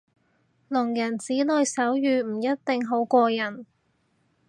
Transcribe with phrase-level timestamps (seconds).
[0.67, 3.67] 聾人子女手語唔一定好過人